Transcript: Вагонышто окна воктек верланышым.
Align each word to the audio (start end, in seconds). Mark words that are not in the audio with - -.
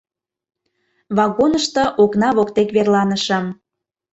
Вагонышто 1.15 1.83
окна 2.03 2.29
воктек 2.37 2.69
верланышым. 2.75 3.45